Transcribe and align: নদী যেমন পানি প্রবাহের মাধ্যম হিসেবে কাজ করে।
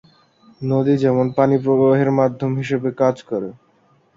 নদী 0.61 0.93
যেমন 0.97 1.25
পানি 1.37 1.55
প্রবাহের 1.63 2.09
মাধ্যম 2.19 2.51
হিসেবে 2.61 2.89
কাজ 3.01 3.15
করে। 3.29 3.49